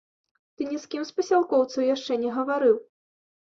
[0.57, 2.85] Ты ні з кім з пасялкоўцаў яшчэ не гаварыў?